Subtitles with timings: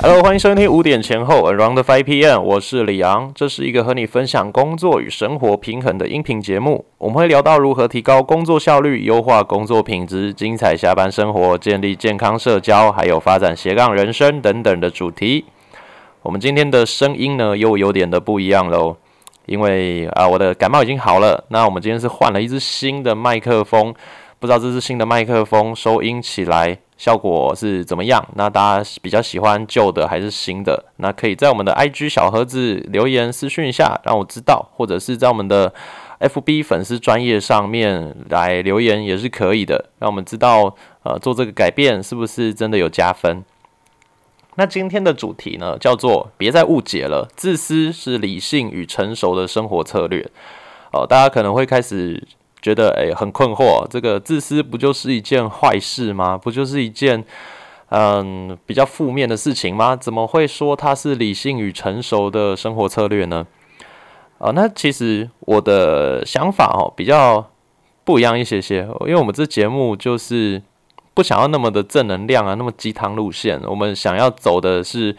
[0.00, 6.84] Hello，欢迎收听五点前后 Around Five PM，我是李昂，这是一个和你分享工作与生活平衡的音频节目。
[6.98, 15.46] 我们会聊到如何提高工作效率、优化工作品质、精彩下班生活、建立健康社交，还有发展斜杠人生等等的主题。
[16.22, 18.96] 我们今天的声音呢，又有点的不一样喽，
[19.46, 21.44] 因为啊，我的感冒已经好了。
[21.48, 23.92] 那我们今天是换了一支新的麦克风，
[24.38, 26.78] 不知道这支新的麦克风收音起来。
[26.98, 28.22] 效果是怎么样？
[28.34, 30.84] 那大家比较喜欢旧的还是新的？
[30.96, 35.72] 那可以在我们的 IG 小盒子留言私讯一下，让我知道，或者是在我们的
[36.18, 40.74] FB 粉丝专业上面来留言也是可以的，让我们知道，
[41.04, 43.44] 呃，做这个改变是不是真的有加分？
[44.56, 50.28] 那今天的主题呢，叫做别再误解了，自私是理性与成熟的生活策略。
[50.92, 52.26] 哦，大家可能会开始。
[52.60, 56.36] 觉得诶很困惑，这个自私不就是一件坏事吗？
[56.36, 57.24] 不就是一件
[57.90, 59.94] 嗯比较负面的事情吗？
[59.94, 63.46] 怎么会说它是理性与成熟的生活策略呢？
[64.38, 67.50] 啊，那其实我的想法哦比较
[68.04, 70.62] 不一样一些些，因为我们这节目就是
[71.14, 75.16] 不想要那么的正能量啊，那么鸡汤路线，我们想要走的是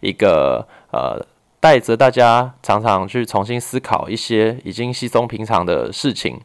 [0.00, 1.20] 一个呃
[1.58, 6.40] 带着大家常常去重新思考一些已经稀松平常的事情。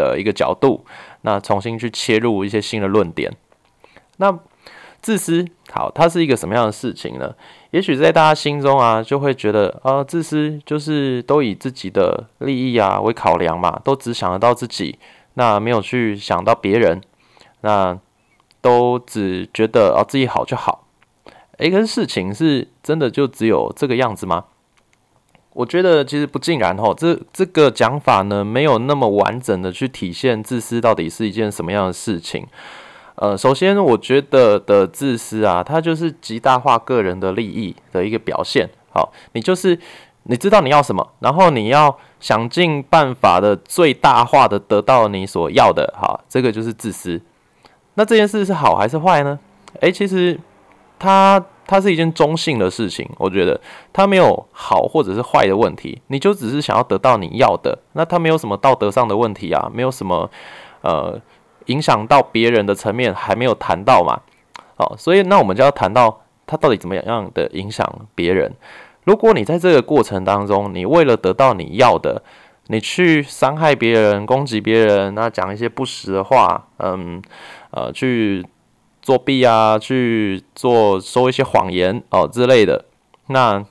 [0.00, 0.86] 的一个角度，
[1.22, 3.30] 那重新去切入一些新的论点。
[4.16, 4.38] 那
[5.02, 7.34] 自私，好，它是一个什么样的事情呢？
[7.70, 14.98] 也许在大家心中啊，就会觉得，呃，自私就是都以自己的利益啊为考量嘛，都只想得到自己，
[15.34, 17.00] 那没有去想到别人，
[17.60, 17.98] 那
[18.60, 20.86] 都只觉得哦自己好就好。
[21.58, 24.44] 诶，可是事情是真的就只有这个样子吗？
[25.52, 32.46] 我觉得其实不尽然吼，这这个讲法呢，没有那么完整的去体现自私到底是一件什么样的事情。
[33.16, 38.70] 呃，首先我觉得的自私啊，它就是极大化个人的利益的一个表现。
[38.92, 39.78] 好，你就是
[40.22, 47.20] 你知道你要什么，然后你要想尽办法的最大化的得到你所要的，好，这个就是自私。
[47.94, 49.38] 那这件事是好还是坏呢？
[49.80, 50.38] 诶，其实
[50.98, 51.44] 它。
[51.70, 53.60] 它是一件中性的事情，我觉得
[53.92, 60.28] 它没有好或者是坏的问题，你就只是想要得到你要的，那它没有什么道德上的问题啊，没有什么
[60.80, 61.16] 呃
[61.66, 64.20] 影响到别人的层面还没有谈到嘛，
[64.74, 68.52] 好，所以那我们就要谈到它到底怎么样的影响别人。
[69.04, 72.20] 如果你在这个过程当中，你为了得到你要的，
[72.66, 77.22] 你去伤害别人、攻击别人，那讲一些不实的话，嗯
[77.70, 78.44] 呃去。
[79.02, 82.84] 作弊啊，去做说一些谎言哦之类的，
[83.28, 83.64] 那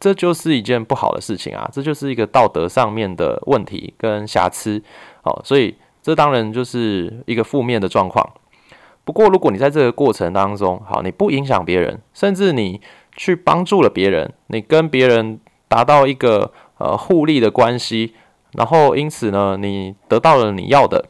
[0.00, 4.82] 这就是一件不好的事情啊，这就是一个道德上面的问题跟瑕疵
[5.24, 8.24] 哦，所以这当然就是一个负面的状况。
[9.04, 12.80] 不过，如果你在这个过程当中，好，你不影响别人，甚至你
[13.16, 18.14] 去帮助了别人，你跟别人达到一个呃互利的关系，
[18.52, 21.06] 然后因此呢，你得到了你要的，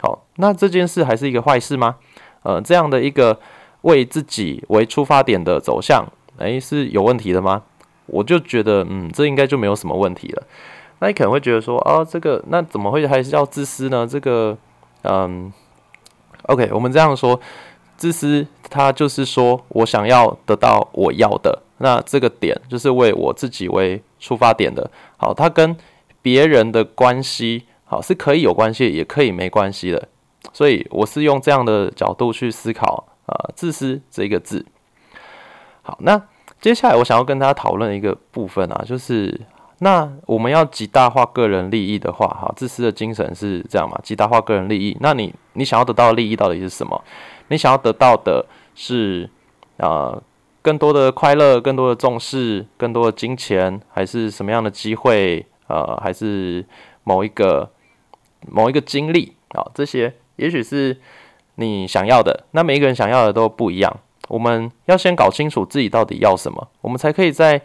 [0.00, 1.96] 好，那这件事还是一个坏事吗？
[2.44, 3.38] 呃，这样的一个
[3.80, 6.06] 为自己为出发点的走向，
[6.38, 7.62] 诶，是有问题的吗？
[8.06, 10.42] 我就觉得，嗯，这应该就没有什么问题了。
[11.00, 14.06] 那你可能会觉得说，啊，这个那怎么会还是要自私呢？
[14.06, 14.56] 这个，
[15.02, 15.52] 嗯
[16.42, 17.40] ，OK，我们这样说，
[17.96, 24.90] 自私，它就是说我想要得到我要的，那这个点就是为我自己为出发点的。
[25.16, 25.74] 好，它跟
[26.20, 30.08] 别人的关系，好是可以有关系，也可以没关系的。
[30.52, 34.64] 所以我是用这样的角度去思考啊，自私这一个字。
[35.82, 36.20] 好，那
[36.60, 39.40] 接下来我想要跟大家讨论一个部分啊，就是
[39.80, 43.98] 那我们要极大化个人利益的话，哈，自私的精神是这样嘛？
[44.02, 47.02] 极大化个人利益，那你你想要得到的利益到底是什么？
[47.48, 49.28] 你想要得到的是
[49.76, 50.22] 啊，
[50.62, 55.44] 更多的快乐，更多的重视，更多的金钱，还是什么样的机会？
[55.66, 56.64] 呃，还是
[57.02, 57.70] 某一个
[58.48, 59.66] 某一个经历啊？
[59.74, 60.14] 这些。
[60.36, 60.96] 也许是
[61.56, 63.96] 你想要的，那每一个人想要的都不一样。
[64.28, 67.60] 我们要先搞清楚自己到底要什么，我们才可以在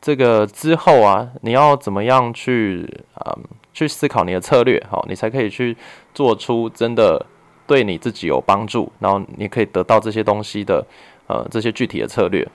[0.00, 3.36] 这个之后啊，你要怎么样去啊，
[3.74, 5.76] 去思考你的策略，好，你才可以去
[6.14, 7.26] 做出真的
[7.66, 10.86] 对你自己有帮助，然后你可以得到这些东西的
[11.26, 12.46] 呃这些具体的策略。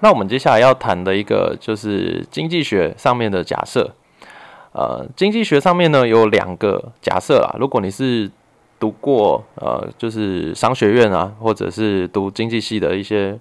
[0.00, 3.90] 那我们接下来要谈的一个就是经济学上面的假设。
[4.74, 7.54] 呃，经济学上面呢有两个假设啊。
[7.60, 8.28] 如果你是
[8.80, 13.38] 读过呃，就是商学院啊，或者是读经济系的一些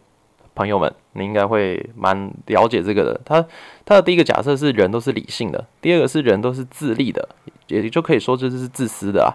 [0.54, 3.20] 朋友们，你应该会蛮了解这个的。
[3.26, 3.44] 他
[3.84, 7.28] 他的第一个假设是人都是理性的，第二个是人都是自利的，
[7.68, 9.34] 也就可以说这是自私的啊。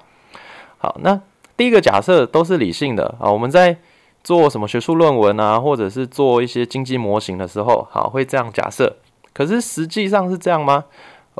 [0.78, 1.20] 好，那
[1.56, 3.76] 第一个假设都是理性的啊，我们在
[4.22, 8.96] 做什么学术论文啊，或者是做一些经济模型的时候，好会这样假设。
[9.32, 10.84] 可是实际上是这样吗？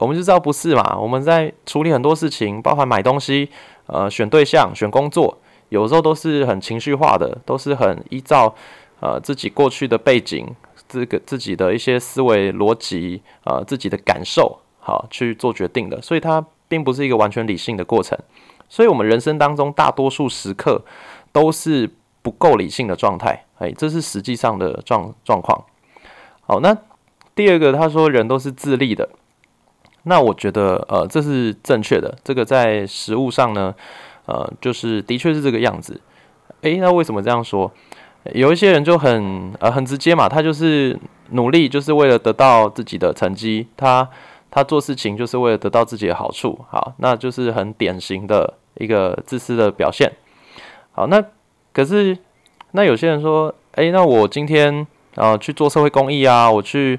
[0.00, 0.96] 我们就知道不是嘛。
[0.98, 3.50] 我们在处理很多事情，包含买东西、
[3.86, 8.54] 呃选对象、选工作，有时候都是很情绪化的，都是很依照
[9.00, 10.46] 呃自己过去的背景、
[10.88, 16.00] 这个自己的一些思维逻辑、呃自己的感受，好去做决定的。
[16.00, 18.18] 所以它并不是一个完全理性的过程。
[18.68, 20.82] 所以，我们人生当中大多数时刻
[21.32, 21.90] 都是
[22.22, 23.44] 不够理性的状态。
[23.58, 25.64] 哎，这是实际上的状状况。
[26.42, 26.76] 好，那。
[27.34, 29.08] 第二个，他说人都是自立的，
[30.04, 32.16] 那我觉得呃这是正确的。
[32.24, 33.74] 这个在实物上呢，
[34.26, 36.00] 呃就是的确是这个样子。
[36.62, 37.70] 诶，那为什么这样说？
[38.32, 40.98] 有一些人就很呃很直接嘛，他就是
[41.30, 44.08] 努力就是为了得到自己的成绩，他
[44.50, 46.58] 他做事情就是为了得到自己的好处。
[46.70, 50.10] 好，那就是很典型的一个自私的表现。
[50.92, 51.22] 好，那
[51.72, 52.16] 可是
[52.72, 56.98] 那有些人说，诶，那我今天呃去做社会公益啊，我去。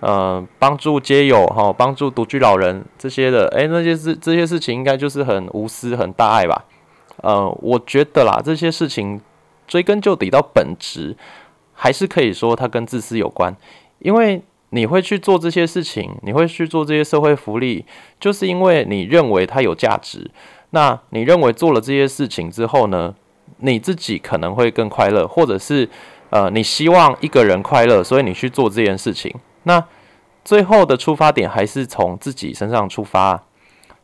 [0.00, 6.64] 呃，帮助街友哈，帮助独居老人这些的，诶，那些事这些事情应该就是很无私、很大爱吧？
[7.16, 9.20] 呃，我觉得啦，这些事情
[9.66, 11.16] 追根究底到本质，
[11.74, 13.56] 还是可以说它跟自私有关。
[13.98, 14.40] 因为
[14.70, 17.84] 你会去做这些事情，你会去做这些社会福利，
[18.20, 20.30] 就是因为你认为它有价值。
[20.70, 23.12] 那你认为做了这些事情之后呢，
[23.56, 25.88] 你自己可能会更快乐，或者是
[26.30, 29.34] 呃，你希望一个人快乐，所以你去做这件事情。
[29.68, 29.84] 那
[30.44, 33.44] 最后的出发点还是从自己身上出发，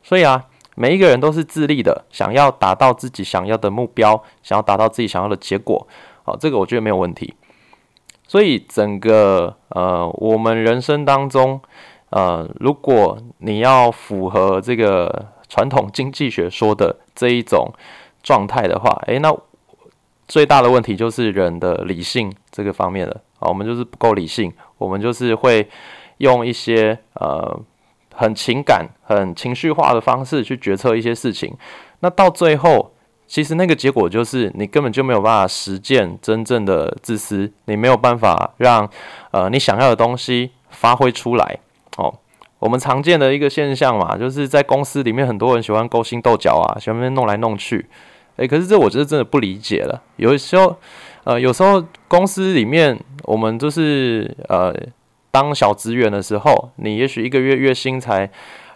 [0.02, 0.44] 所以啊，
[0.76, 5.88] 每一个人都是自立的，想要达到自己想要的目标，想要达到自己想要的结果，
[6.22, 7.34] 好，这个我觉得没有问题。
[8.28, 11.58] 所以整个呃，我们人生当中，
[12.10, 17.72] 呃，如果你要符合这个传统经济学说的这一种
[18.22, 19.34] 状态的话，诶，那
[20.28, 24.52] 最大的问题就是人的理性这个方面了啊，我们就是不够理性。
[24.84, 25.66] 我们就是会
[26.18, 27.58] 用一些呃
[28.14, 31.52] 很情感、很情绪化的方式去决策一些事情，
[32.00, 32.92] 那到最后，
[33.26, 38.88] 其实那个结果就是你根本就没有办法实践真正的自私，你没有办法让
[39.32, 41.58] 呃你想要的东西发挥出来。
[41.96, 42.14] 哦，
[42.58, 47.86] 我们常见的一个现象嘛，就是在公司里面很多人喜欢勾心斗角啊，喜欢弄来弄去。
[48.36, 50.76] 诶，可是这我觉得真的不理解了，有时候。
[51.24, 54.74] 呃，有时候公司里面，我们就是呃，
[55.30, 58.30] 当小职员的时候，你也许一个月月薪才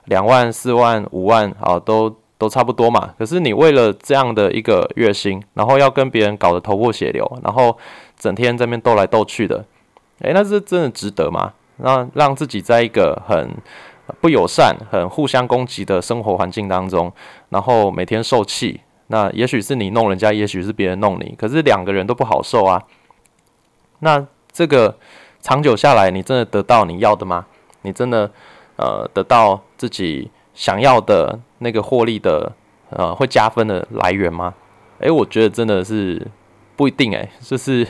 [0.07, 3.15] 两万、四万、五万，啊，都都差不多嘛。
[3.19, 7.77] 可是你为了这样的一个月薪，然后要跟别人搞得头破血流，然后
[8.19, 9.65] 整天这边斗来斗去的，
[10.21, 11.53] 诶，那是真的值得吗？
[11.77, 13.51] 让让自己在一个很
[14.23, 17.13] 不友善、很互相攻击的生活环境当中，
[17.51, 18.81] 然后每天受气。
[19.09, 22.83] 那也许是你弄人家，也许是别人弄你，可是两个人都不好受啊。
[24.01, 24.97] 那这个
[25.41, 27.47] 长久下来，你真的得到你要的吗？
[27.83, 28.31] 你真的
[28.77, 32.53] 呃得到自己想要的那个获利的
[32.91, 34.55] 呃会加分的来源吗？
[34.99, 36.27] 诶，我觉得真的是
[36.77, 37.87] 不一定诶，就是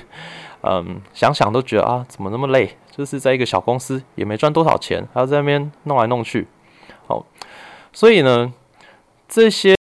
[0.63, 2.77] 嗯想想都觉得啊怎么那么累？
[2.95, 6.47] 就是在一个小公司也没赚多少钱，还要在那边弄来弄去。
[7.07, 7.27] 好，
[7.93, 8.53] 所以呢
[9.27, 9.78] 这些。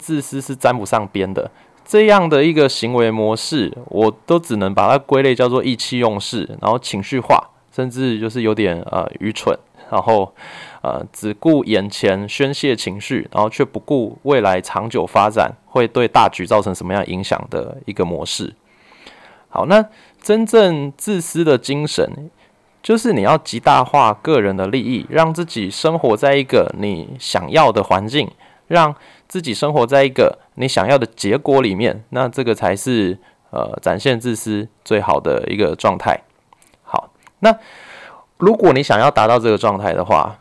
[0.00, 1.50] 自私是沾不上边的，
[1.84, 7.38] 这样的一个行为模式，我都只能把它归类叫做意气用事，然后情绪化，
[7.70, 9.56] 甚至就是有点呃愚蠢，
[9.90, 10.32] 然后
[10.82, 18.54] 呃只顾眼前宣泄情绪，然后却不顾未来长久发展会对大局造成什么样影响的一个模式。
[19.48, 19.84] 好，那
[20.22, 22.30] 真正自私的精神，
[22.82, 28.30] 就是你要极大化个人的利益，让自己生活在一个你想要的环境，
[28.70, 28.94] 让。
[29.30, 33.16] 自己生活在一个你想要的结果里面，那这个才是
[33.50, 36.20] 呃展现自私最好的一个状态。
[36.82, 37.56] 好，那
[38.38, 40.36] 如果你想要达到这个状态的话，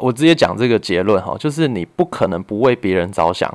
[0.00, 3.48] 我直接讲这个结论哈，就是你不可能不为别人着想。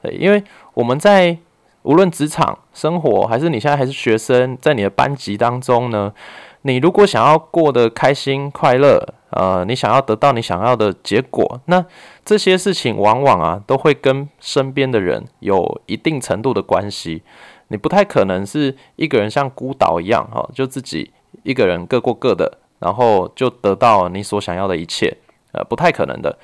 [0.00, 1.36] 对，因为我们在
[1.82, 6.14] 无论职场生活，还是你现在还是学生，在你的班级当中呢，
[6.62, 9.14] 你如果想要过得开心快乐。
[9.30, 11.84] 呃，你想要得到你想要的结果，那
[12.24, 17.22] 这些事情往往啊都会跟身边的人有一定程度的关系。
[17.68, 21.12] 你不太可能是一个人像孤岛一样，哈，就自己
[21.44, 25.16] 一个人各过各的，然后就得到你所想要的一切，
[25.52, 26.36] 呃，不太可能的。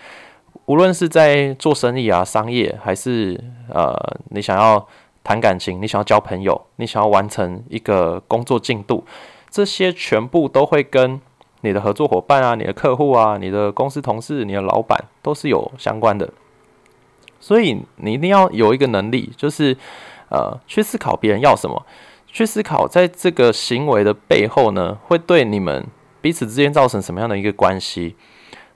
[0.67, 3.93] 无论是在做生意啊、商业，还是呃，
[4.31, 4.87] 你想要
[5.25, 9.05] 谈感情，你想要交朋友，你想要完成一个工作进度，
[9.51, 11.21] 这些全部都会跟。
[11.63, 16.33] 你的合作伙伴啊，你的客户啊，你的公司同事，你的老板都是有相关的，
[17.41, 19.77] 所以你一定要有一个能力，就是
[20.31, 21.85] 呃，去思考别人要什么，
[22.27, 25.87] 去思考在这个行为的背后呢，会对你们
[26.21, 28.17] 彼此之间造成什么样的一个关系。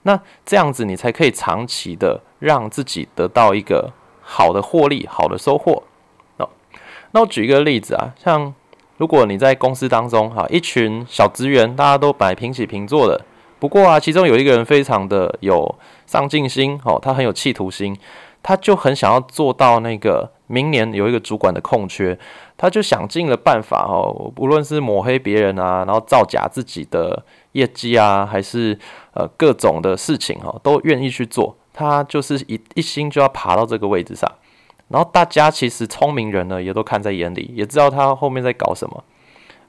[0.03, 5.83] 那这样子，你才可以长期的让自己得到一个好的获利、好的收获。
[6.39, 6.49] 哦，
[7.11, 8.55] 那我举一个例子啊，像
[9.00, 13.25] 如果你在公司当中哈，一群小职员，大家都摆平起平坐的，
[13.59, 15.75] 不过啊，其中有一个人非常的有
[16.07, 17.97] 上进心，哦，他很有企图心。
[18.42, 22.19] 他就很想要做到那个明年有一个主管的空缺，
[22.59, 28.78] 他就想尽了办法哦，无论是抹黑别人啊，然后造假自己的业绩啊，还是
[29.14, 31.57] 呃各种的事情哈，都愿意去做。
[31.73, 34.30] 他就是一一心就要爬到这个位置上，
[34.91, 39.03] 然后大家其实聪明人呢也都看在眼里，也知道他后面在搞什么。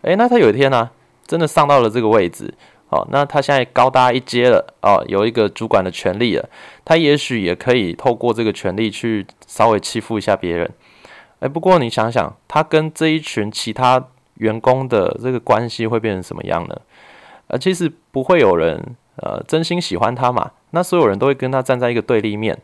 [0.02, 0.90] 诶，那他有一天呢，
[1.26, 2.54] 真的上到了这个位置。
[2.90, 6.50] 哦，那他现在高大一阶了哦，有一个主管的权利了，
[6.84, 10.70] 他也许也可以透过这个权利去稍微欺负一下别人。
[11.40, 14.08] 哎，不过你想想，他跟这一群其他
[14.40, 16.76] 员工的这个关系会变成什么样呢？
[17.48, 22.60] 呃，其实不会有人呃真心喜欢他嘛，那所有人都会跟他站在一个对立面。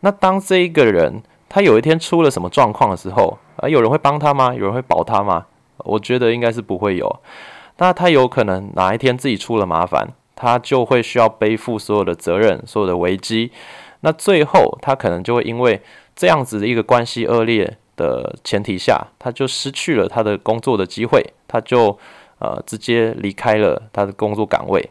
[0.00, 4.54] 那当这一个人他有一天出了什么状况的时候，啊，有人会帮他吗？
[4.54, 5.44] 有人会保他吗？
[5.76, 7.20] 我觉得应该是不会有。
[7.76, 13.52] 那他有可能哪一天自己出了麻烦，他就会需要背负所有的责任、所有的危机。
[14.00, 15.82] 那最后他可能就会因为
[16.16, 21.98] 这样子的一个关系恶劣的前提下，他就失去了他的工作的机会，他就
[22.38, 24.88] 呃直接离开了他的工作岗位。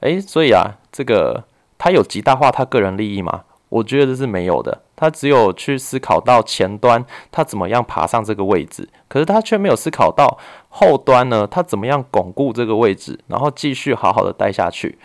[0.00, 1.44] 诶，所以啊，这个
[1.78, 3.44] 他有极大化他个人利益吗？
[3.68, 4.82] 我觉得这是没有的。
[4.96, 14.98] 他只有去思考到前端他怎么样爬上这个位置，可是他却没有思考到后端呢，他怎么样巩固这个位置，然后继续好好的待下去。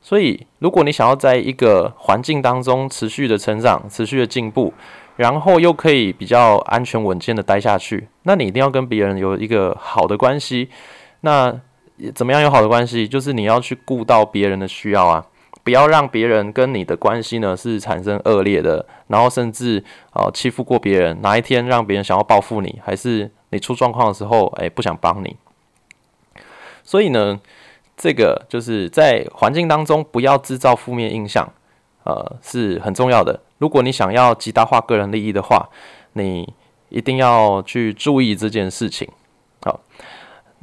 [0.00, 4.72] 所以，如果你想要在一个环境当中持续的成长、持续的进步，
[5.16, 10.68] 然后又可以比较安全稳健的待下去，那你一定要跟别人有一个好的关系。
[11.22, 11.58] 那
[12.14, 13.08] 怎么样有好的关系？
[13.08, 15.24] 就是你要去顾到别人的需要啊。
[15.64, 25.36] 不要让别人跟你的关系呢是产生恶劣的，然后甚至啊欺负过别人，哪一天让别人想要报复你，还是你出状况的时候，哎不想帮你。
[26.82, 27.40] 所以呢，
[27.96, 31.50] 这个就是在环境当中不要制造负面印象，
[32.04, 33.40] 呃是很重要的。
[33.56, 35.70] 如果你想要极大化个人利益的话，
[36.12, 36.52] 你
[36.90, 39.08] 一定要去注意这件事情。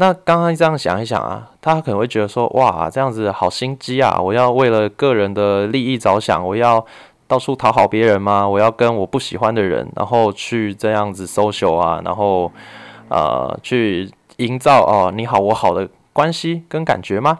[0.02, 4.20] 那刚刚这样想一想啊，他可能会觉得说，哇，这样子好心机啊！
[4.20, 6.84] 我要为了个人的利益着想，我要
[7.28, 8.50] 到处讨好别人吗？
[8.50, 12.52] 我要跟我不喜欢的人，然后去这样子 social 啊，然后
[13.10, 17.38] 呃，去营造哦你好我好的关系跟感觉吗？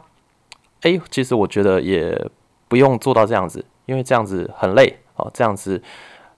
[0.82, 2.16] 诶，其实我觉得也
[2.68, 5.82] 不用做到这样子，因为这样子很累哦，这样子，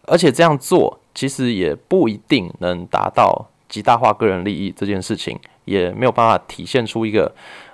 [0.08, 5.40] 而且这样做其实也不一定能达到极大化个人利益这件事情。
[5.66, 7.34] 也没有办法体现出一个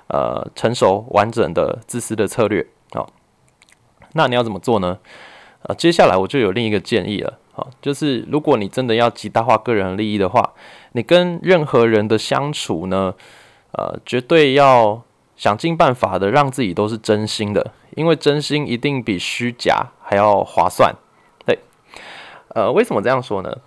[0.09, 3.01] 呃成熟完整的自私的策略啊。
[4.13, 4.99] 那你要怎么做呢？
[5.63, 10.53] 呃，接下来我就有另一个建议了啊，就是如果你真的要极大化个人利益的话，
[10.91, 13.15] 你跟任何人的相处呢，
[13.71, 15.01] 呃，绝对要
[15.35, 20.93] 想尽办法的让自己都是真心的，因为真心一定比虚假还要划算。
[21.43, 21.57] 对，
[22.49, 23.57] 呃，为什么这样说呢？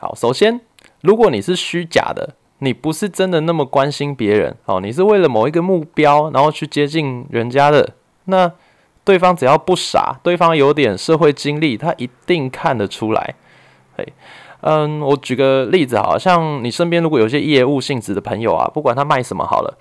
[0.00, 0.60] 好，首先，
[1.00, 2.34] 如果你是虚假的。
[2.60, 7.88] 你不是真的那么关心别人哦，你是为了某一个目标，然后去接近人家的。
[8.24, 8.50] 那
[9.04, 13.36] 对方只要不傻，对方有点社会经历，他一定看得出来。
[13.96, 14.12] 嘿，
[14.62, 19.78] 嗯，我举个例子，好像你身边如果有些业务性质的朋友啊，不管他卖什么好了，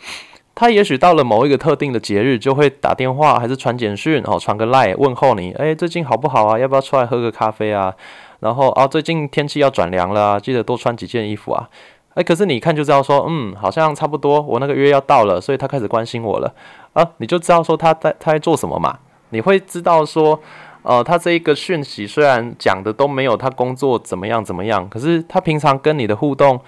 [0.53, 6.59] 他也许到了某一个特定的节日，就会打电话还是传简讯哦，传个赖问候你，哎，最近好不好啊？
[6.59, 7.91] 要不要出来喝个咖啡啊？
[8.39, 11.69] 然后啊，最近天气要转凉了，记得多穿几件衣服啊。
[12.13, 16.51] 哎，可是你一看就知道说，嗯，好像差不多，我那个约要到了，所以他开始关心我了
[16.93, 18.97] 啊，你就知道说他在他在做什么嘛？
[19.29, 20.39] 你会知道说，
[20.81, 26.59] 呃，他这一个讯息虽然讲的都没有他工作怎么样怎么样，可是他平常跟你的互动，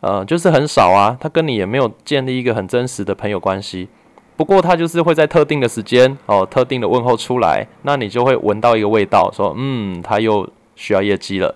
[0.00, 3.88] 呃，就是很少啊，他跟你也没有建立一个很真实的朋友关系。
[4.36, 10.46] 不过他就是会在特定的时间哦，特定的问候出来，那你就会闻到一个味道，说，嗯，他又
[10.80, 11.54] 需要业绩了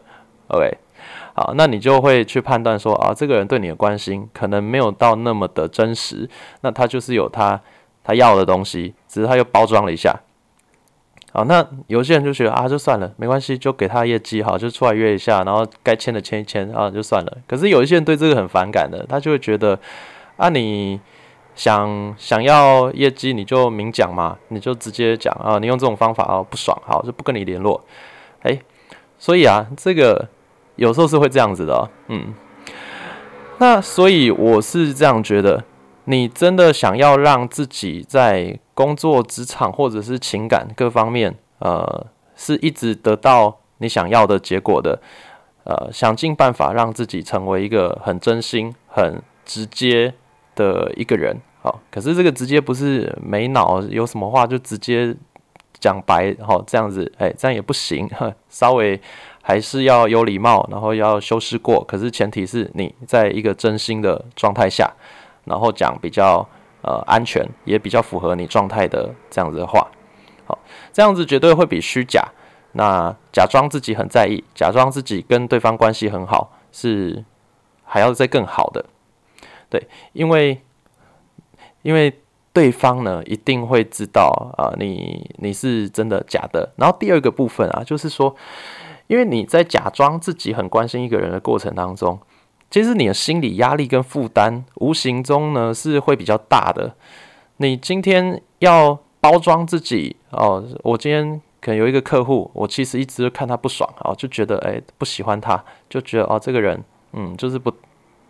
[0.48, 0.76] ，OK。
[1.34, 6.28] 好，那你就会去判断说啊，这个人对你的关心可能没有到那么的真实，
[6.60, 7.60] 那他就是有他
[8.04, 10.20] 他要的东西，只是他又包装了一下。
[11.32, 17.38] 好，那有些人就觉得啊，就算了，没关系，就给他业绩，好，就出来约一下，然后该签的签一签啊，就算了。
[17.48, 19.76] 可是有一些人对这个很反感的，他就会觉得
[20.36, 21.00] 啊，你
[21.56, 27.84] 想想要业绩，你就明讲嘛，你就直接讲啊，你用这种方法啊不爽，好，就不跟你联络。
[28.42, 28.60] 诶，
[29.18, 30.28] 所以啊，这个。
[30.76, 32.34] 有时候是会这样子的，嗯。
[33.58, 35.62] 那所以我是这样觉得，
[36.06, 45.00] 你真的想要让自己在工作、职场或者是情感各方面，呃，是一直得到你想要的结果的，
[45.62, 50.12] 呃，想尽办法让自己成为一个很真心、很直接
[50.56, 51.40] 的一个人。
[51.62, 55.14] 好，可是这个直接不是没脑，有什么话就直接
[55.84, 58.08] 讲白，好这样子，哎，这样也不行，
[58.48, 58.98] 稍微。
[59.46, 61.84] 还是要有礼貌，然后要修饰过。
[61.84, 64.90] 可是前提是你在一个真心的状态下，
[65.44, 66.48] 然后讲比较
[66.80, 69.86] 呃安全，也比较符合你状态的这样子的话。
[70.46, 70.58] 好，
[70.94, 72.26] 这样子绝对会比虚假，
[72.72, 77.22] 那假装自己很在意，假装自己跟对方关系很好，是
[77.84, 78.86] 还要再更好的。
[79.68, 80.58] 对，因为
[81.82, 82.18] 因为
[82.54, 86.72] 对方呢一定会知道啊，你你是真的假的。
[86.76, 88.34] 然后第二个部分啊，就是说。
[89.06, 92.18] 因为你在假装自己很关心一个人的过程当中，
[92.70, 96.94] 其实你的心理压力跟负担，无形中呢是会比较大的。
[97.58, 106.82] 你今天要包装自己哦，我今天可能有一个客户，我其实一直看他不爽啊，就觉得诶不喜欢他，就觉得哦这个人
[107.12, 107.70] 嗯就是不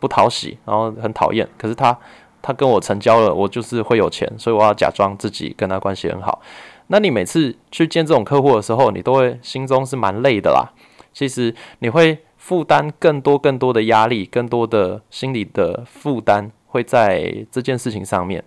[0.00, 1.48] 不讨喜，然后很讨厌。
[1.56, 1.96] 可是他
[2.46, 6.42] 他跟我成交了，我就是会有钱，所以我要假装自己跟他关系很好。
[6.88, 10.68] 那你每次去见这种客户的时候，你都会心中是蛮累的啦。
[11.14, 18.44] 其实你会负担更多更多的压力，更多的心理的负担会在这件事情上面。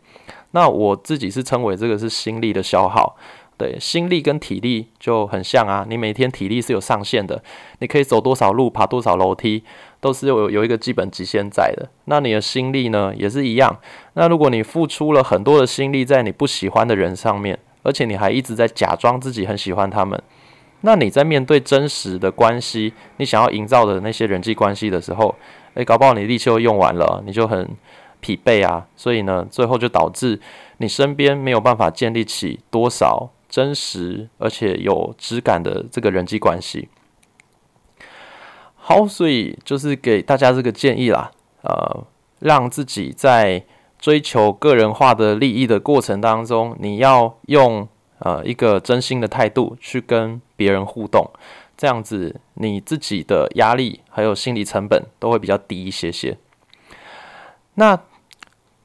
[0.52, 3.18] 那我自己是称为这个是心力的消耗。
[3.58, 5.84] 对，心力跟体力就很像啊。
[5.90, 7.42] 你每天体力是有上限的，
[7.80, 9.64] 你可以走多少路，爬多少楼梯，
[10.00, 11.90] 都是有有一个基本极限在的。
[12.06, 13.80] 那你的心力呢，也是一样。
[14.14, 20.22] 那如果你付出了很多的心力在你不喜欢的人上面，而且你还一直在假装自己很喜欢他们，
[20.82, 25.36] 那你在面对真实的关系，你想要营造的那些人际关系的时候，
[25.74, 27.68] 诶，搞不好你力气又用完了，你就很
[28.20, 28.86] 疲惫啊。
[28.96, 30.40] 所以呢，最后就导致
[30.78, 36.90] 你身边没有办法建立起多少真实而且有质感的这个人际关系。
[38.90, 41.30] 好，所以就是给大家这个建议啦，
[41.64, 42.06] 呃，
[42.40, 43.66] 让自己在。
[44.00, 47.88] 追求个人化的利益的过程当中，你要用
[48.20, 51.28] 呃一个真心的态度去跟别人互动，
[51.76, 56.38] 这样子你自己的压力还有心理成本都会比较低一些些。
[57.74, 58.00] 那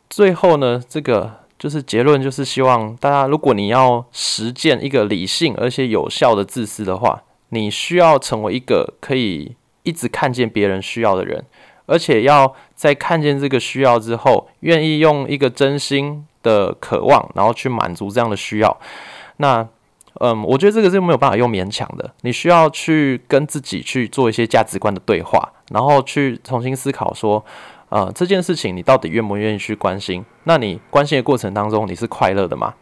[0.09, 11.45] 最后呢，这个就是结论，就是希望大家，如果你要实践一个理性而且有效的自私的话，你需要成为一个可以一直看见别人需要的人。
[11.87, 18.75] 而且要在看见这个需要之后，愿意用一个真心的渴望，然后去满足这样的需要。
[19.39, 19.69] 那，
[20.21, 22.15] 嗯，我觉得这个是没有办法用勉强的。
[22.21, 27.45] 你需要去跟自己去做一些价值观的对话，然后去重新思考说，
[27.89, 30.25] 呃，这件事情你到底愿不愿意去关心？
[30.45, 32.73] 那你关心的过程当中，你是快乐的吗？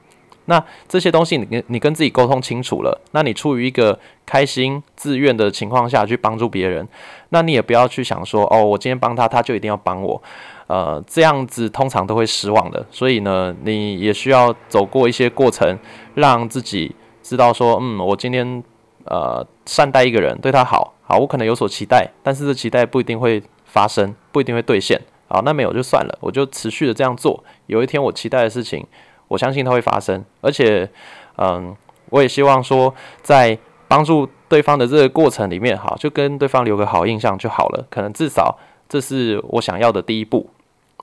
[0.47, 6.89] 那这些东西，你跟你跟自己沟通清楚了，那你出于一个开心、自愿的情况下去帮助别人，
[7.29, 10.21] 那你也不要去想说，哦，我今天帮他，他就一定要帮我，
[10.67, 12.85] 呃，这样子通常都会失望的。
[12.91, 15.79] 所以呢，你也需要走过一些过程，
[16.15, 18.65] 让自己知道说，嗯，我今天
[19.05, 28.85] 呃善待一个人，对他好，好，我可能有所期待，但是这期待不一定会发生，不一定会兑现，好，那没有就算了，我就持续的这样做，有一天我期待的事情。
[29.31, 30.91] 我相信它会发生，而且，
[31.37, 31.73] 嗯，
[32.09, 37.87] 我也希望说，在帮助对方的这个过程里面，哈，就跟对方留个好印象就好了。
[37.89, 40.51] 可能至少这是我想要的第一步。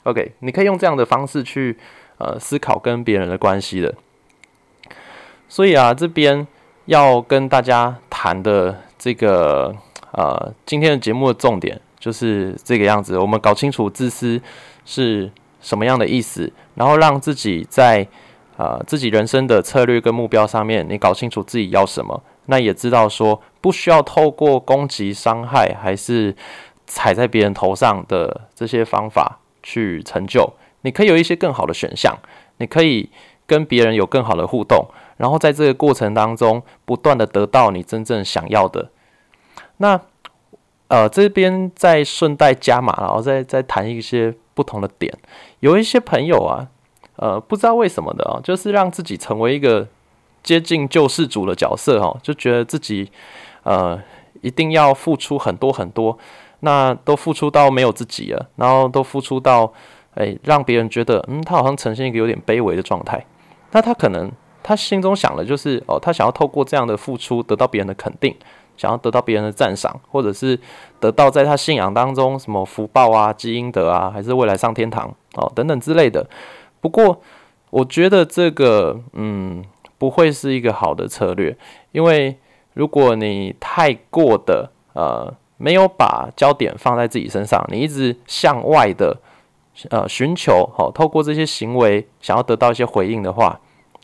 [0.03, 1.77] OK，你可以用这样的方式去
[2.17, 3.95] 呃思考跟别人的关系的。
[5.47, 6.45] 所以啊，这边
[6.87, 9.73] 要跟大家谈的这个
[10.11, 13.17] 呃今天的节目的重点就是这个样子。
[13.17, 14.41] 我们搞清楚自私
[14.83, 15.31] 是。
[15.59, 16.51] 什么样的意思？
[16.75, 18.07] 然后让自己在
[18.57, 26.35] 呃自己人生的策略跟目标上面，你搞清楚自己要什么，那也知道说不需要透过攻击、伤害，还是
[26.85, 30.53] 踩在别人头上的这些方法去成就。
[30.81, 32.15] 你可以有一些更好的选项，
[32.57, 33.09] 你可以
[33.45, 38.89] 跟别人有更好的互动，然后在这个过程当中不断的得到你真正想要的。
[39.77, 39.99] 那
[40.87, 44.35] 呃这边再顺带加码，然后再再谈一些。
[44.57, 45.13] 不同的点，
[45.59, 46.65] 有一些朋友啊，
[47.17, 49.87] 呃，不知道为什么的啊，就是让自己成为一个
[50.41, 53.11] 接近救世主的角色哈，就觉得自己
[53.61, 54.01] 呃
[54.41, 56.17] 一定要付出很多很多，
[56.61, 59.71] 那都付出到没有自己了，然后都付出到
[60.15, 63.23] 哎让别人觉得嗯他好像呈现一个有点卑微的状态，
[63.73, 64.31] 那他可能
[64.63, 68.35] 他心中想的就是哦，他想要透过这样的付出得到别人的肯定，
[68.77, 70.57] 想要得到别人的赞赏，或者是
[70.99, 76.25] 得到在他信仰当中什么福报啊、积阴德啊，还是未来上天堂哦等等之类的。
[76.79, 77.19] 不过，
[77.71, 79.63] 我觉得这个嗯
[79.97, 81.57] 不会是一个好的策略，
[81.91, 82.37] 因为
[82.73, 89.17] 如果你太过的呃没有把焦点放在自己身上，你一直向外的
[89.89, 93.59] 呃寻求，好透过这些行为想要得到一些回应的话。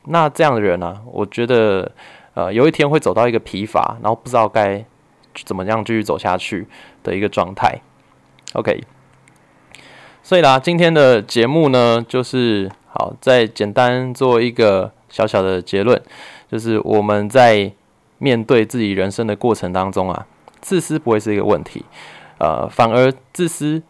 [0.05, 0.99] 那这样的人呢？
[1.09, 1.89] 我觉得，
[2.35, 4.83] 呃，有一天会走到一个疲乏，然后不知道该
[5.45, 6.67] 怎么样继续走下去
[7.03, 7.81] 的一个状态。
[8.53, 8.83] OK，
[10.23, 16.01] 所以啦，今天的节目呢，就是好再简单做一个小小的结论，
[16.51, 17.71] 就是我们在
[18.17, 20.25] 面对自己人生的过程当中啊，
[20.59, 21.85] 自私不会是一个问题，
[22.39, 23.83] 呃，反而自私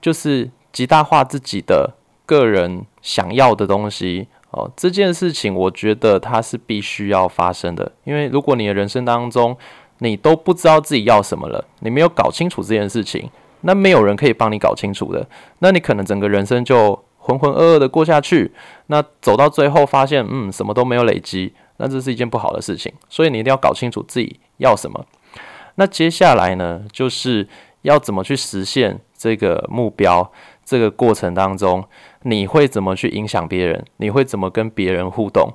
[0.00, 1.94] 就是极大化自己的
[2.26, 4.26] 个人想要的东西。
[4.54, 9.56] 哦，这件事情我觉得它是必须要发生的，因为如果你的人生当中
[9.98, 13.28] 你都不知道自己要什么了，你没有搞清楚这件事情，
[13.62, 15.26] 那没有人可以帮你搞清楚的，
[15.58, 18.52] 那你可能整个人生就浑浑噩噩的过下去，
[18.86, 25.04] 那走到最后发现，嗯，什么都没有累积，那这是一件不好的事情，所以你一定要搞清楚自己要什么。
[25.76, 27.48] 那接下来呢，就是
[27.82, 30.30] 要怎么去实现这个目标？
[30.64, 31.84] 这个过程当中，
[32.22, 33.84] 你会怎么去影响别人？
[33.98, 35.52] 你会怎么跟别人互动？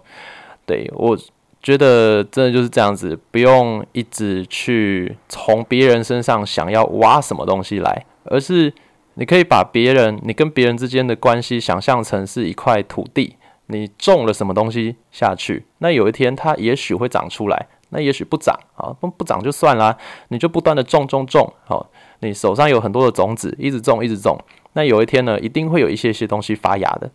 [0.66, 1.18] 对我
[1.62, 8.72] 觉得真的就是这样子，不用一直去从别人身上想要挖什么东西来，而是
[9.16, 19.98] 你可以把别人，你跟别人之间的关系想象成是一块土地，你种了什么东西下去，那有一天它也许会长出来，那也许不长啊，不不长就算啦，
[20.30, 24.38] 你就不断的种种种，好，你手上有很多的种子，一直种一直种。
[24.74, 27.10] 那有一天呢，一定会有一些些东西发芽的。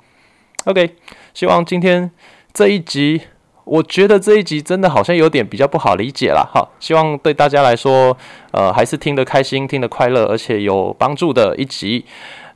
[0.64, 0.96] OK，
[1.32, 2.10] 希望今天
[2.52, 3.22] 这一集，
[3.64, 6.48] 我觉得这一集真的好像有点比较不好理解了。
[6.52, 8.16] 好，希望对大家来说，
[8.52, 12.04] 呃，还是听得开心、听得快乐，而且有帮助的一集。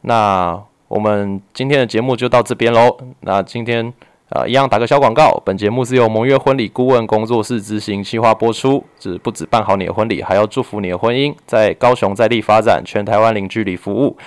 [0.03, 2.97] 那我们今天的节目就到这边喽。
[3.21, 3.93] 那今天。
[4.31, 5.41] 啊，一样打个小广告。
[5.43, 14.19] 本节目是由蒙月婚礼顾问工作室执行企划播出，只不止办好你的婚礼，还要祝福你的婚姻在高雄在地发展，全台湾零距离服务。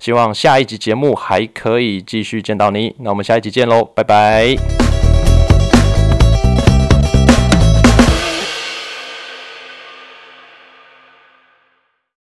[0.00, 2.96] 希望下一集节目还可以继续见到你。
[2.98, 4.89] 那我们下一集见喽，拜拜。